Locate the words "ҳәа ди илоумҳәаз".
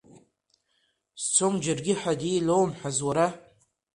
1.99-2.97